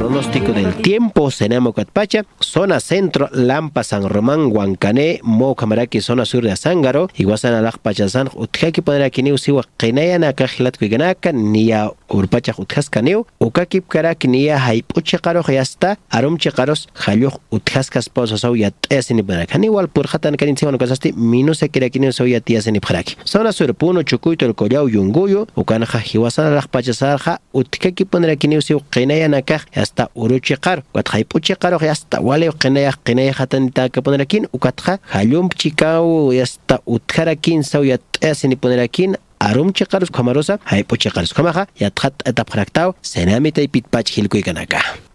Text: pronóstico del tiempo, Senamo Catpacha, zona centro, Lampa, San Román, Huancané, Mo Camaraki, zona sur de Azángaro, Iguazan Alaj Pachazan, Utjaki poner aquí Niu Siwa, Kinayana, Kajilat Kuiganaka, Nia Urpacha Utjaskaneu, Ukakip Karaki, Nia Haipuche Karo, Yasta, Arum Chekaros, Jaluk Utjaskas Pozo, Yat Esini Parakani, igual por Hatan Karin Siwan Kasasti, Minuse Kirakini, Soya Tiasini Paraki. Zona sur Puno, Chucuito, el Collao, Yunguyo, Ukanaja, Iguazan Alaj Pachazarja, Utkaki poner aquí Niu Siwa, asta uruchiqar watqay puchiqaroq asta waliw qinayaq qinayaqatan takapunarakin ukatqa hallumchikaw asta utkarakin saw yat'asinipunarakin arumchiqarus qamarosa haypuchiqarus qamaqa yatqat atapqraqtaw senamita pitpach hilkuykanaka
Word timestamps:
pronóstico 0.00 0.54
del 0.54 0.76
tiempo, 0.76 1.30
Senamo 1.30 1.74
Catpacha, 1.74 2.24
zona 2.40 2.80
centro, 2.80 3.28
Lampa, 3.32 3.84
San 3.84 4.08
Román, 4.08 4.50
Huancané, 4.50 5.20
Mo 5.22 5.54
Camaraki, 5.54 6.00
zona 6.00 6.24
sur 6.24 6.42
de 6.42 6.52
Azángaro, 6.52 7.10
Iguazan 7.16 7.52
Alaj 7.52 7.76
Pachazan, 7.76 8.30
Utjaki 8.34 8.80
poner 8.80 9.02
aquí 9.02 9.22
Niu 9.22 9.36
Siwa, 9.36 9.62
Kinayana, 9.76 10.32
Kajilat 10.32 10.78
Kuiganaka, 10.78 11.32
Nia 11.32 11.92
Urpacha 12.08 12.54
Utjaskaneu, 12.56 13.26
Ukakip 13.38 13.88
Karaki, 13.88 14.26
Nia 14.26 14.58
Haipuche 14.58 15.18
Karo, 15.18 15.42
Yasta, 15.46 15.98
Arum 16.08 16.38
Chekaros, 16.38 16.88
Jaluk 16.94 17.38
Utjaskas 17.50 18.08
Pozo, 18.08 18.56
Yat 18.56 18.72
Esini 18.88 19.22
Parakani, 19.22 19.66
igual 19.66 19.88
por 19.88 20.06
Hatan 20.06 20.36
Karin 20.38 20.56
Siwan 20.56 20.78
Kasasti, 20.78 21.12
Minuse 21.12 21.68
Kirakini, 21.68 22.10
Soya 22.10 22.40
Tiasini 22.40 22.80
Paraki. 22.80 23.16
Zona 23.26 23.52
sur 23.52 23.74
Puno, 23.74 24.02
Chucuito, 24.02 24.46
el 24.46 24.54
Collao, 24.54 24.88
Yunguyo, 24.88 25.46
Ukanaja, 25.54 26.02
Iguazan 26.10 26.46
Alaj 26.46 26.68
Pachazarja, 26.68 27.42
Utkaki 27.52 28.06
poner 28.06 28.30
aquí 28.30 28.48
Niu 28.48 28.62
Siwa, 28.62 28.80
asta 29.90 30.08
uruchiqar 30.14 30.78
watqay 30.94 31.24
puchiqaroq 31.30 31.82
asta 31.90 32.22
waliw 32.28 32.52
qinayaq 32.62 32.96
qinayaqatan 33.06 33.72
takapunarakin 33.74 34.46
ukatqa 34.56 34.98
hallumchikaw 35.14 36.30
asta 36.42 36.78
utkarakin 36.86 37.62
saw 37.62 37.82
yat'asinipunarakin 37.92 39.18
arumchiqarus 39.48 40.14
qamarosa 40.16 40.58
haypuchiqarus 40.70 41.34
qamaqa 41.38 41.66
yatqat 41.82 42.14
atapqraqtaw 42.30 42.94
senamita 43.02 43.66
pitpach 43.74 44.08
hilkuykanaka 44.16 45.09